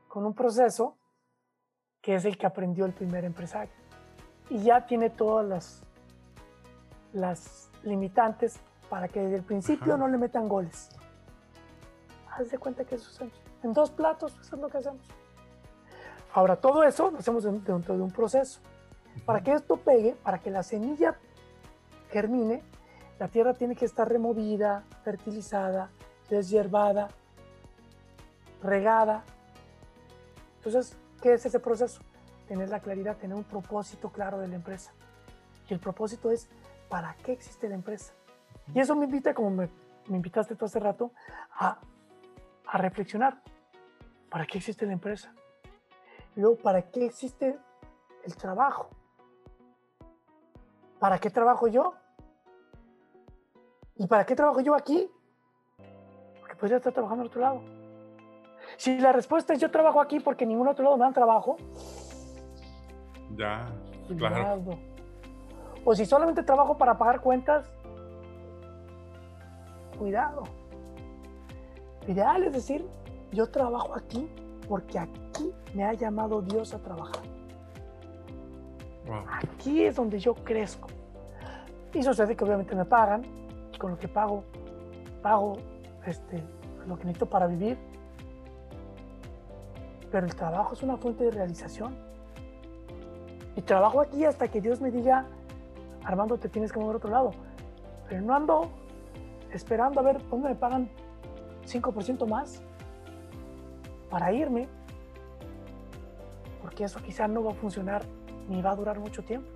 [0.08, 0.98] con un proceso
[2.02, 3.74] que es el que aprendió el primer empresario.
[4.50, 5.84] Y ya tiene todas las,
[7.14, 10.90] las limitantes para que desde el principio no le metan goles.
[12.30, 13.32] Haz de cuenta que eso es
[13.64, 15.02] en dos platos, eso es lo que hacemos.
[16.34, 18.60] Ahora, todo eso lo hacemos dentro de un proceso.
[19.26, 21.16] Para que esto pegue, para que la semilla
[22.10, 22.62] germine,
[23.20, 25.90] la tierra tiene que estar removida, fertilizada,
[26.30, 27.10] deshiervada,
[28.64, 29.24] regada.
[30.58, 32.02] Entonces, ¿qué es ese proceso?
[32.48, 34.94] Tener la claridad, tener un propósito claro de la empresa.
[35.70, 36.50] Y el propósito es,
[36.90, 38.14] ¿para qué existe la empresa?
[38.74, 39.70] Y eso me invita, como me,
[40.10, 41.12] invitaste tú hace rato,
[41.52, 41.80] a,
[42.68, 43.42] a reflexionar.
[44.30, 45.34] ¿Para qué existe la empresa?
[46.36, 47.58] Y luego, ¿para qué existe
[48.24, 48.90] el trabajo?
[51.00, 51.94] ¿Para qué trabajo yo?
[53.96, 55.10] ¿Y para qué trabajo yo aquí?
[56.40, 57.83] Porque podría estar trabajando en otro lado.
[58.78, 61.58] Si la respuesta es yo trabajo aquí porque en ningún otro lado me dan trabajo.
[63.36, 63.68] Ya,
[64.18, 64.78] claro.
[65.86, 67.70] O si solamente trabajo para pagar cuentas,
[69.98, 70.44] cuidado.
[72.08, 72.86] ideal es decir,
[73.32, 74.30] yo trabajo aquí
[74.68, 77.24] porque aquí me ha llamado Dios a trabajar.
[79.42, 80.88] Aquí es donde yo crezco.
[81.94, 83.24] Y sucede que obviamente me pagan,
[83.78, 84.44] con lo que pago,
[85.22, 85.58] pago
[86.06, 86.42] este,
[86.88, 87.78] lo que necesito para vivir.
[90.14, 91.96] Pero el trabajo es una fuente de realización.
[93.56, 95.26] Y trabajo aquí hasta que Dios me diga,
[96.06, 97.32] Armando, te tienes que mover a otro lado.
[98.08, 98.70] Pero no ando
[99.52, 100.88] esperando a ver dónde me pagan
[101.66, 102.62] 5% más
[104.12, 104.68] para irme,
[106.62, 108.04] porque eso quizá no va a funcionar
[108.48, 109.50] ni va a durar mucho tiempo.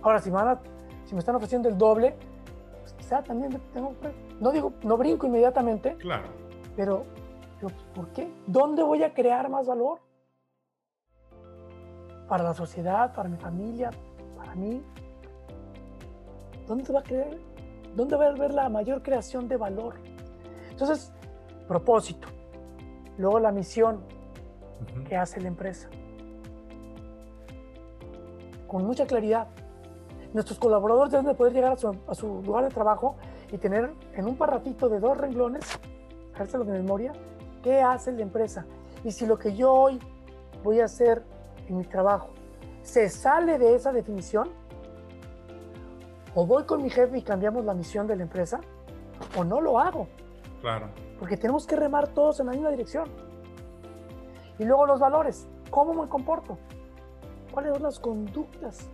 [0.00, 0.58] Ahora, si, van
[1.04, 2.14] si me están ofreciendo el doble,
[2.80, 3.94] pues quizá también tengo,
[4.40, 6.28] no digo, no brinco inmediatamente, claro.
[6.74, 7.04] pero,
[7.62, 8.28] pero ¿por qué?
[8.46, 10.00] ¿Dónde voy a crear más valor?
[12.28, 13.90] Para la sociedad, para mi familia,
[14.36, 14.82] para mí.
[16.66, 17.38] ¿Dónde va a creer?
[17.94, 19.94] ¿Dónde va a haber la mayor creación de valor?
[20.70, 21.12] Entonces,
[21.68, 22.26] propósito.
[23.16, 24.00] Luego la misión
[25.08, 25.88] que hace la empresa.
[28.66, 29.46] Con mucha claridad.
[30.32, 33.16] Nuestros colaboradores deben de poder llegar a su, lugar de trabajo
[33.52, 35.78] y tener en un parrafito de dos renglones,
[36.54, 37.12] lo de memoria,
[37.62, 38.66] qué hace la empresa.
[39.04, 39.98] Y si lo que yo hoy
[40.62, 41.22] voy a hacer
[41.68, 42.30] en mi trabajo
[42.82, 44.50] se sale de esa definición,
[46.34, 48.60] o voy con mi jefe y cambiamos la misión de la empresa,
[49.36, 50.08] o no lo hago.
[50.60, 50.88] Claro.
[51.18, 53.08] Porque tenemos que remar todos en la misma dirección.
[54.58, 55.46] Y luego los valores.
[55.70, 56.58] ¿Cómo me comporto?
[57.52, 58.90] ¿Cuáles son las conductas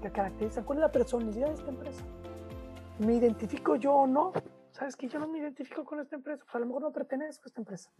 [0.00, 0.64] que caracterizan?
[0.64, 2.02] ¿Cuál es la personalidad de esta empresa?
[2.98, 4.32] ¿Me identifico yo o no?
[4.78, 6.44] ¿Sabes que yo no me identifico con esta empresa?
[6.44, 7.90] Pues a lo mejor no pertenezco a esta empresa.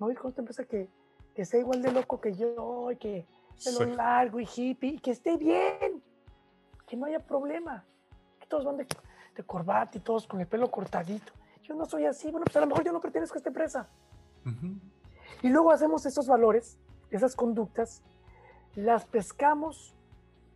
[0.00, 0.90] No ir con esta empresa que,
[1.34, 3.26] que sea igual de loco que yo, y que
[3.64, 6.02] pelo largo y hippie, y que esté bien,
[6.86, 7.84] que no haya problema.
[8.40, 8.86] Que todos van de,
[9.36, 11.32] de corbata y todos con el pelo cortadito.
[11.62, 13.88] Yo no soy así, bueno, pues a lo mejor yo no pertenezco a esta empresa.
[15.42, 16.78] Y luego hacemos esos valores,
[17.10, 18.02] esas conductas,
[18.74, 19.94] las pescamos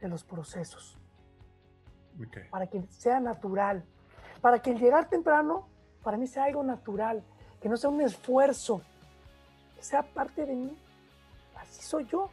[0.00, 0.98] de los procesos.
[2.50, 3.84] Para que sea natural.
[4.40, 5.66] Para que el llegar temprano,
[6.02, 7.22] para mí sea algo natural.
[7.60, 8.80] Que no sea un esfuerzo.
[9.76, 10.76] Que sea parte de mí.
[11.56, 12.30] Así soy yo.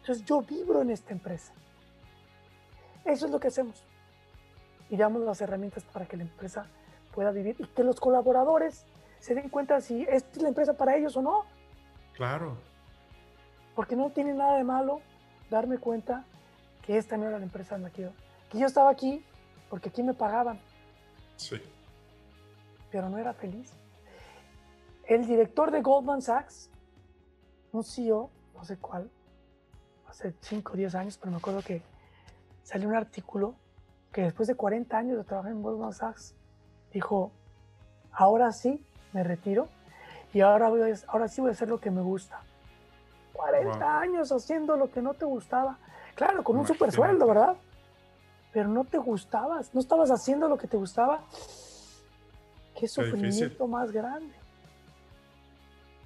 [0.00, 1.52] Entonces yo vibro en esta empresa.
[3.04, 3.82] Eso es lo que hacemos.
[4.90, 6.66] Y damos las herramientas para que la empresa
[7.14, 8.84] pueda vivir y que los colaboradores
[9.18, 11.44] se den cuenta si esta es la empresa para ellos o no.
[12.14, 12.56] Claro.
[13.74, 15.00] Porque no tiene nada de malo
[15.50, 16.24] darme cuenta
[16.82, 18.10] que esta no era la empresa en la que yo,
[18.50, 19.24] que yo estaba aquí
[19.68, 20.58] porque aquí me pagaban.
[21.38, 21.56] Sí.
[22.90, 23.72] Pero no era feliz.
[25.06, 26.68] El director de Goldman Sachs,
[27.72, 29.10] un CEO, no sé cuál,
[30.06, 31.82] hace 5 o 10 años, pero me acuerdo que
[32.62, 33.54] salió un artículo
[34.12, 36.34] que después de 40 años de trabajar en Goldman Sachs,
[36.92, 37.30] dijo,
[38.12, 39.68] ahora sí me retiro
[40.34, 42.42] y ahora, voy ahora sí voy a hacer lo que me gusta.
[43.32, 45.78] 40 años haciendo lo que no te gustaba.
[46.14, 47.56] Claro, con un super sueldo, ¿verdad?
[48.58, 51.22] Pero no te gustabas, no estabas haciendo lo que te gustaba.
[52.76, 54.34] Qué sufrimiento más grande.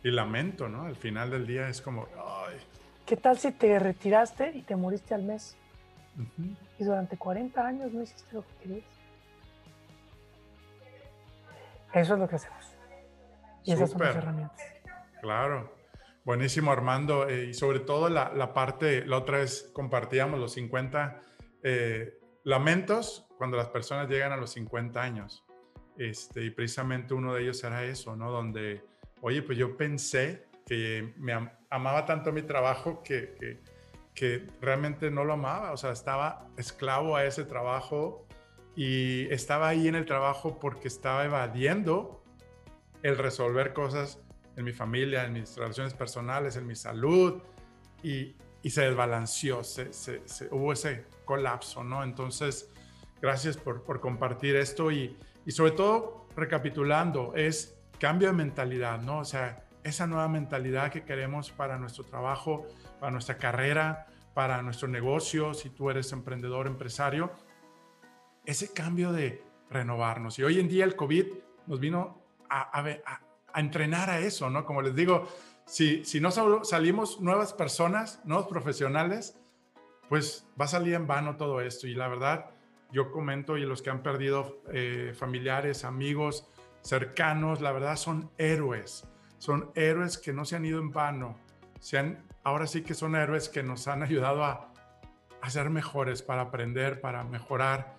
[0.05, 0.83] Y lamento, ¿no?
[0.83, 2.59] Al final del día es como, ay.
[3.07, 5.57] ¿Qué tal si te retiraste y te moriste al mes?
[6.79, 8.85] Y durante 40 años no hiciste lo que querías.
[11.95, 12.67] Eso es lo que hacemos.
[13.65, 14.61] Y esas son las herramientas.
[15.23, 15.75] Claro.
[16.23, 17.27] Buenísimo, Armando.
[17.31, 21.19] Eh, y sobre todo la, la, parte, la otra vez compartíamos los 50
[21.63, 25.45] eh, lamentos cuando las personas llegan a los 50 años.
[25.97, 28.31] Este, y precisamente uno de ellos era eso, ¿no?
[28.31, 28.85] Donde,
[29.21, 31.33] oye, pues yo pensé que me
[31.71, 33.61] amaba tanto mi trabajo que, que,
[34.15, 38.27] que realmente no lo amaba, o sea, estaba esclavo a ese trabajo
[38.75, 42.23] y estaba ahí en el trabajo porque estaba evadiendo
[43.03, 44.21] el resolver cosas
[44.57, 47.43] en mi familia, en mis relaciones personales, en mi salud
[48.03, 48.37] y,
[48.71, 49.91] se desbalanceó, se,
[50.51, 52.05] hubo ese colapso, ¿no?
[52.05, 52.71] Entonces,
[53.21, 59.19] gracias por, compartir esto y, y sobre todo, recapitulando, es cambio de mentalidad, ¿no?
[59.19, 62.67] O sea, esa nueva mentalidad que queremos para nuestro trabajo,
[63.01, 67.33] para nuestra carrera, para nuestro negocio, si tú eres emprendedor, empresario,
[68.47, 70.39] ese cambio de renovarnos.
[70.39, 71.27] Y hoy en día el COVID
[71.67, 74.65] nos vino a, a, entrenar a eso, ¿no?
[74.65, 75.29] Como les digo,
[75.73, 76.31] si, no
[76.65, 79.39] salimos nuevas personas, nuevos profesionales,
[80.11, 81.87] pues va a salir en vano todo esto.
[81.87, 82.51] Y la verdad,
[82.91, 86.47] yo comento y los que han perdido eh, familiares, amigos,
[86.83, 89.09] cercanos, la verdad son héroes.
[89.39, 91.39] Son héroes que no se han ido en vano.
[92.45, 94.69] Ahora sí que son héroes que nos han ayudado a,
[95.49, 97.97] ser mejores, para aprender, para mejorar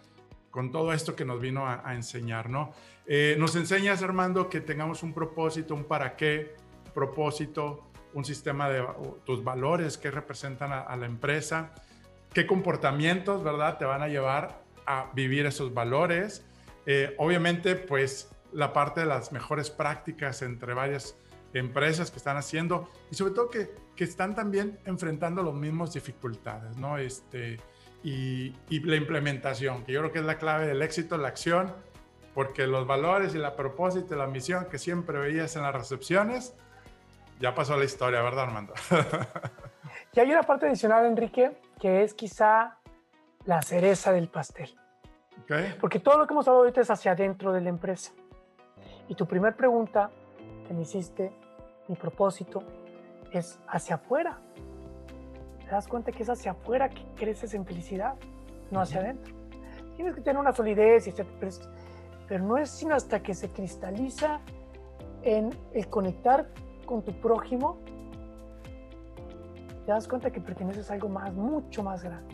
[0.52, 2.72] con todo esto que nos vino a, enseñar, ¿no?
[3.08, 6.56] Eh, nos enseñas, Armando, que tengamos un propósito, un para qué,
[6.94, 8.86] propósito, un sistema de
[9.26, 11.74] tus valores que representan a, la empresa,
[12.32, 16.46] qué comportamientos, ¿verdad?, te van a llevar a vivir esos valores.
[16.86, 21.16] Eh, obviamente, pues la parte de las mejores prácticas entre varias
[21.54, 26.78] empresas que están haciendo y sobre todo que, que están también enfrentando las mismas dificultades,
[26.78, 26.98] ¿no?
[26.98, 27.60] Este,
[28.04, 31.74] y, y, la implementación, que yo creo que es la clave del éxito, la acción,
[32.34, 36.54] porque los valores y la propósito y la misión que siempre veías en las recepciones,
[37.40, 38.74] ya pasó la historia, ¿verdad, Armando?
[40.14, 42.78] y hay una parte adicional, Enrique, que es quizá
[43.46, 44.74] la cereza del pastel.
[45.44, 45.76] Okay.
[45.80, 48.14] Porque todo lo que hemos hablado ahorita es hacia adentro de la empresa.
[49.08, 50.10] Y tu primer pregunta
[50.68, 51.32] que me hiciste
[51.88, 52.64] mi propósito
[53.32, 54.38] es hacia afuera.
[55.60, 58.16] ¿Te das cuenta que es hacia afuera que creces en felicidad,
[58.72, 59.34] no hacia adentro?
[59.96, 61.14] Tienes que tener una solidez, y
[62.28, 64.40] pero no es sino hasta que se cristaliza
[65.24, 66.48] en el conectar
[66.86, 67.78] con tu prójimo,
[69.86, 72.34] te das cuenta que perteneces a algo más, mucho más grande.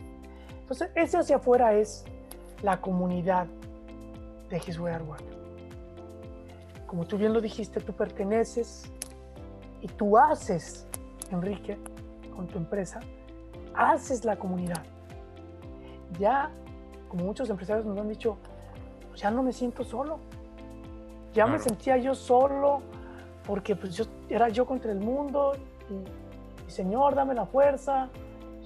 [0.60, 2.04] Entonces, ese hacia afuera es
[2.62, 3.46] la comunidad
[4.48, 4.94] de His Way
[6.86, 8.90] Como tú bien lo dijiste, tú perteneces
[9.80, 10.86] y tú haces,
[11.30, 11.78] Enrique,
[12.34, 13.00] con tu empresa,
[13.74, 14.82] haces la comunidad.
[16.18, 16.50] Ya,
[17.08, 18.36] como muchos empresarios nos han dicho,
[19.16, 20.18] ya no me siento solo.
[21.32, 22.82] Ya me sentía yo solo
[23.46, 25.52] porque pues yo era yo contra el mundo
[25.88, 28.08] y, Señor, dame la fuerza.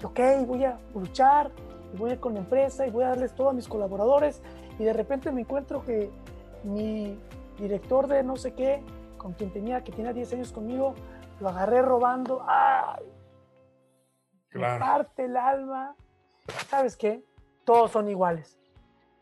[0.00, 1.50] Y ok, voy a luchar
[1.92, 4.42] y voy a ir con la empresa y voy a darles todo a mis colaboradores
[4.78, 6.10] y de repente me encuentro que
[6.64, 7.18] mi
[7.58, 8.82] director de no sé qué
[9.16, 10.94] con quien tenía, que tenía 10 años conmigo,
[11.40, 12.44] lo agarré robando.
[12.46, 13.10] ¡Ay!
[14.52, 15.96] Me parte el alma.
[16.68, 17.24] ¿Sabes qué?
[17.64, 18.58] Todos son iguales.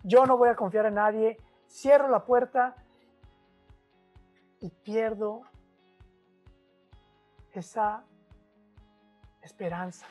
[0.03, 1.39] Yo no voy a confiar en nadie.
[1.69, 2.75] Cierro la puerta
[4.63, 5.43] y pierdo
[7.53, 8.05] esa
[9.43, 10.07] esperanza.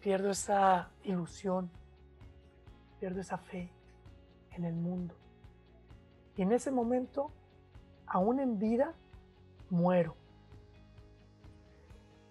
[0.00, 1.70] Pierdo esa ilusión.
[3.00, 3.70] Pierdo esa fe
[4.50, 5.14] en el mundo.
[6.36, 7.30] Y en ese momento
[8.08, 8.94] aún en vida,
[9.70, 10.14] muero.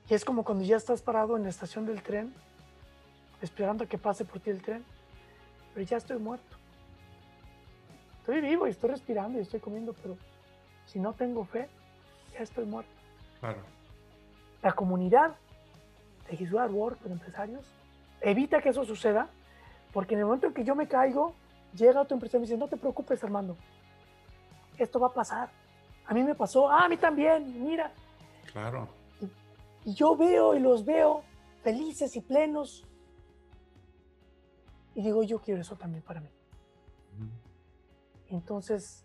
[0.10, 2.34] Y es como cuando ya estás parado en la estación del tren,
[3.42, 4.84] esperando a que pase por ti el tren,
[5.74, 6.58] pero ya estoy muerto.
[8.20, 10.18] Estoy vivo y estoy respirando y estoy comiendo, pero
[10.88, 11.70] si no tengo fe,
[12.34, 12.92] ya estoy muerto.
[13.40, 13.60] Claro.
[14.64, 15.36] La comunidad
[16.30, 17.66] de Jesús Work con empresarios
[18.22, 19.30] evita que eso suceda,
[19.94, 21.34] porque en el momento en que yo me caigo,
[21.74, 23.56] llega otro empresario y me dice, no te preocupes, Armando,
[24.78, 25.50] esto va a pasar
[26.08, 27.92] a mí me pasó, ah, a mí también, mira.
[28.52, 28.88] Claro.
[29.84, 31.24] Y, yo veo y los veo
[31.64, 32.86] felices y plenos.
[34.96, 36.30] Y digo, yo quiero eso también para mí.
[38.30, 39.04] Entonces,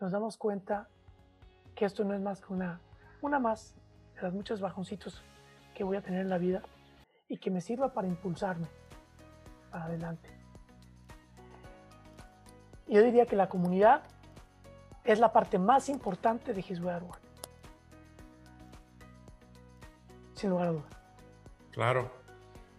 [0.00, 0.88] nos damos cuenta
[1.74, 2.80] que esto no es más que una,
[3.20, 3.74] una más
[4.14, 5.22] de las muchos bajoncitos
[5.74, 6.62] que voy a tener en la vida
[7.28, 8.66] y que me sirva para impulsarme
[9.70, 10.28] para adelante.
[12.86, 14.02] Yo diría que la comunidad
[15.04, 17.00] es la parte más importante de His Way
[20.34, 20.96] Sin lugar a dudas.
[21.70, 22.10] Claro,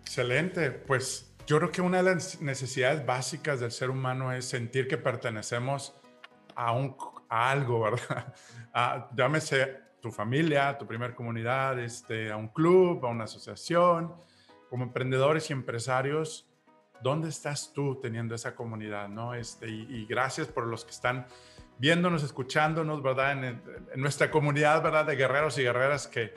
[0.01, 0.71] excelente.
[0.71, 4.97] Pues yo creo que una de las necesidades básicas del ser humano es sentir que
[4.97, 5.98] pertenecemos
[6.59, 6.95] a, un,
[7.29, 8.33] algo, ¿verdad?
[9.15, 14.13] llámese tu familia, tu primer comunidad, este, a un club, a una asociación.
[14.69, 16.47] Como emprendedores y empresarios,
[17.01, 19.09] ¿dónde estás tú teniendo esa comunidad?
[19.09, 19.33] ¿no?
[19.33, 21.25] Este, y gracias por los que están
[21.79, 23.43] viéndonos, escuchándonos, ¿verdad?
[23.43, 23.63] En,
[23.95, 25.05] nuestra comunidad, ¿verdad?
[25.05, 26.33] De guerreros y guerreras que,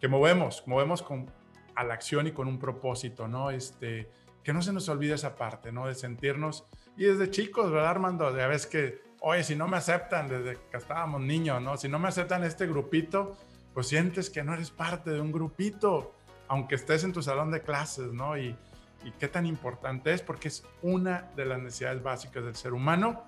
[0.00, 1.30] que movemos, movemos con,
[1.74, 3.50] a la acción y con un propósito, ¿no?
[3.50, 4.08] Este,
[4.42, 5.88] que no se nos olvide esa parte, ¿no?
[5.88, 6.64] De sentirnos,
[6.96, 8.32] y desde chicos, ¿verdad, Armando?
[8.32, 11.78] De a veces que, oye, si no me aceptan desde que estábamos niños, ¿no?
[11.78, 13.38] Si no me aceptan este grupito,
[13.72, 16.14] pues sientes que no eres parte de un grupito,
[16.46, 18.36] aunque estés en tu salón de clases, ¿no?
[18.36, 18.54] Y,
[19.02, 23.24] y qué tan importante es, porque es una de las necesidades básicas del ser humano.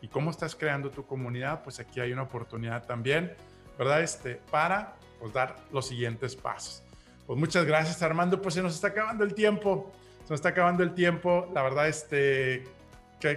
[0.00, 3.34] Y cómo estás creando tu comunidad, pues aquí hay una oportunidad también,
[3.78, 4.02] ¿verdad?
[4.02, 6.82] Este, para pues, dar los siguientes pasos.
[7.26, 8.40] Pues muchas gracias, Armando.
[8.40, 9.92] Pues se nos está acabando el tiempo.
[10.24, 11.50] Se nos está acabando el tiempo.
[11.54, 12.64] La verdad, este,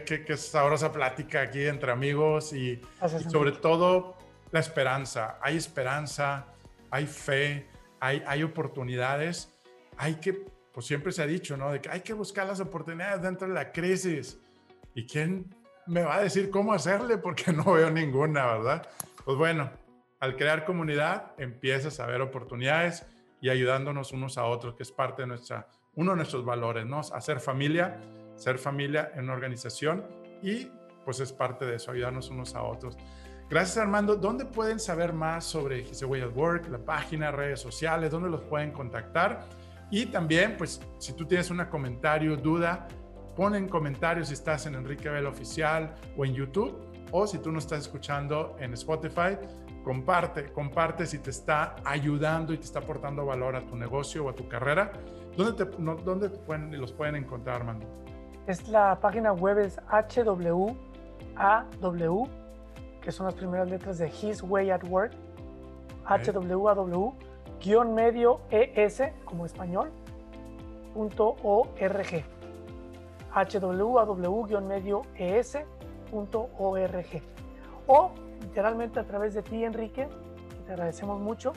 [0.04, 2.82] qué, qué, sabrosa plática aquí entre amigos y,
[3.32, 4.16] sobre todo
[4.52, 5.38] la esperanza.
[5.42, 6.48] Hay esperanza,
[6.92, 7.68] hay fe,
[8.00, 9.54] hay, hay oportunidades.
[9.98, 11.72] Hay que, pues siempre se ha dicho, ¿no?
[11.72, 14.40] De que hay que buscar las oportunidades dentro de la crisis.
[14.94, 15.54] ¿Y quién
[15.86, 17.18] me va a decir cómo hacerle?
[17.18, 18.90] Porque no veo ninguna, ¿verdad?
[19.24, 19.72] Pues bueno,
[20.20, 23.06] al crear comunidad empiezas a ver oportunidades
[23.40, 27.00] y ayudándonos unos a otros, que es parte de nuestra, uno de nuestros valores, ¿no?
[27.00, 28.00] Hacer familia,
[28.38, 30.06] ser familia en una organización
[30.42, 30.72] y
[31.04, 32.98] pues es parte de eso, ayudarnos unos a otros.
[33.50, 34.16] Gracias Armando.
[34.16, 38.12] ¿Dónde pueden saber más sobre His Way at Work, la página, redes sociales?
[38.12, 39.48] ¿Dónde los pueden contactar?
[39.90, 42.88] Y también, pues, si tú tienes un comentario, duda,
[43.38, 46.78] pon en comentarios si estás en Enrique Vela Oficial o en YouTube,
[47.12, 49.38] o si tú nos estás escuchando en Spotify,
[49.86, 54.30] comparte, comparte si te está ayudando y te está aportando valor a tu negocio o
[54.30, 54.92] a tu carrera.
[55.38, 58.07] ¿Dónde, te, dónde los pueden encontrar, Armando?
[58.48, 60.78] Es la página web es HWAW,
[63.02, 65.12] que son las primeras letras de His Way at Work,
[66.06, 67.14] HWAW,
[67.62, 69.91] guion medio ES, como español,
[70.93, 72.24] punto ORG.
[73.36, 75.58] HWAW, guion medio ES,
[76.10, 77.22] punto ORG.
[77.86, 80.08] O literalmente a través de ti, Enrique,
[80.66, 81.52] te agradecemos mucho.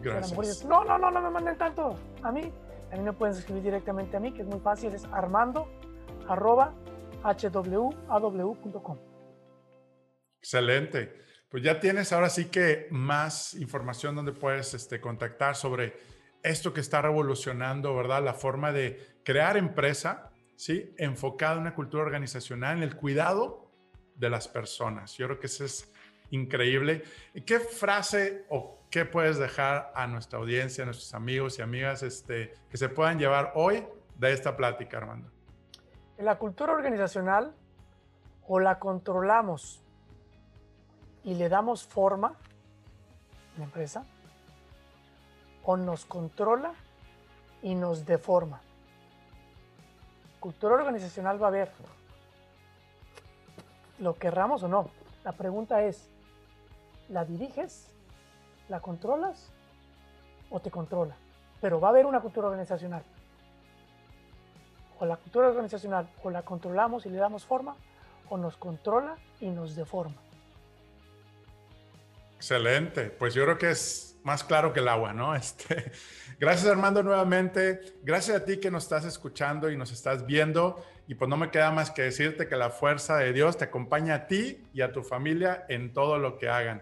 [0.00, 0.64] Gracias.
[0.64, 2.52] no, no, no, no me manden tanto a mí.
[2.92, 5.66] A mí me pueden escribir directamente a mí, que es muy fácil, es armando
[6.28, 6.74] arroba
[7.22, 8.98] hwaw.com.
[10.38, 11.22] Excelente.
[11.48, 15.94] Pues ya tienes ahora sí que más información donde puedes este, contactar sobre
[16.42, 18.24] esto que está revolucionando, ¿verdad?
[18.24, 20.94] La forma de crear empresa, ¿sí?
[20.96, 23.70] Enfocada en una cultura organizacional, en el cuidado
[24.16, 25.16] de las personas.
[25.16, 25.92] Yo creo que ese es
[26.30, 27.04] increíble.
[27.34, 32.02] ¿Y qué frase o qué puedes dejar a nuestra audiencia, a nuestros amigos y amigas
[32.02, 33.84] este, que se puedan llevar hoy
[34.16, 35.30] de esta plática, Armando?
[36.22, 37.52] La cultura organizacional
[38.46, 39.82] o la controlamos
[41.24, 44.04] y le damos forma a la empresa,
[45.64, 46.74] o nos controla
[47.60, 48.60] y nos deforma.
[50.38, 51.72] Cultura organizacional va a haber,
[53.98, 54.90] lo querramos o no.
[55.24, 56.08] La pregunta es,
[57.08, 57.92] ¿La diriges?
[58.68, 59.50] ¿La controlas?
[60.50, 61.16] ¿O te controla?
[61.60, 63.02] Pero va a haber una cultura organizacional.
[65.02, 67.74] O la cultura organizacional o la controlamos y le damos forma,
[68.28, 70.14] o nos controla y nos deforma.
[72.36, 73.10] Excelente.
[73.10, 75.34] Pues yo creo que es más claro que el agua, ¿no?
[75.34, 75.90] Este,
[76.38, 77.80] gracias Armando nuevamente.
[78.04, 80.80] Gracias a ti que nos estás escuchando y nos estás viendo.
[81.08, 84.14] Y pues no me queda más que decirte que la fuerza de Dios te acompaña
[84.14, 86.80] a ti y a tu familia en todo lo que hagan.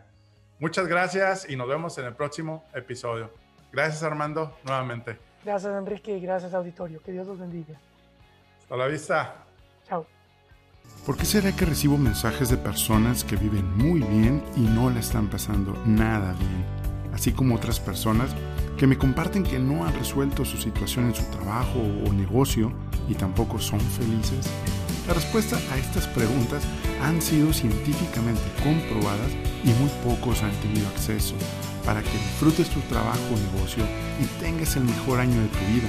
[0.59, 3.31] Muchas gracias y nos vemos en el próximo episodio.
[3.73, 5.17] Gracias Armando, nuevamente.
[5.43, 7.01] Gracias Enrique y gracias auditorio.
[7.03, 7.81] Que Dios los bendiga.
[8.71, 9.35] Hasta la vista.
[9.89, 10.07] Chao.
[11.05, 15.01] ¿Por qué será que recibo mensajes de personas que viven muy bien y no le
[15.01, 16.65] están pasando nada bien?
[17.13, 18.31] Así como otras personas
[18.79, 22.73] que me comparten que no han resuelto su situación en su trabajo o negocio
[23.09, 24.49] y tampoco son felices.
[25.09, 26.63] La respuesta a estas preguntas
[27.03, 29.33] han sido científicamente comprobadas
[29.65, 31.35] y muy pocos han tenido acceso
[31.85, 33.83] para que disfrutes tu trabajo o negocio
[34.21, 35.89] y tengas el mejor año de tu vida.